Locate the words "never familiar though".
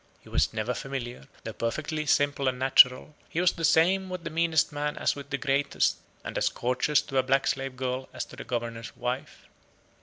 0.51-1.53